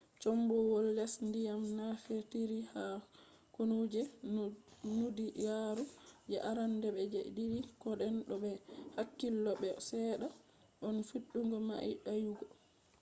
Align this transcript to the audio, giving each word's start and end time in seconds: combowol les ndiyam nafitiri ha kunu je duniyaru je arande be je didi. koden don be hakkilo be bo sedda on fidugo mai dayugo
combowol 0.21 0.85
les 0.97 1.13
ndiyam 1.27 1.61
nafitiri 1.77 2.59
ha 2.73 2.85
kunu 3.53 3.77
je 3.93 4.01
duniyaru 4.97 5.85
je 6.29 6.37
arande 6.49 6.87
be 6.95 7.03
je 7.13 7.21
didi. 7.35 7.61
koden 7.81 8.15
don 8.27 8.39
be 8.43 8.51
hakkilo 8.95 9.51
be 9.61 9.69
bo 9.75 9.81
sedda 9.87 10.27
on 10.87 10.95
fidugo 11.09 11.57
mai 11.69 11.91
dayugo 12.05 12.45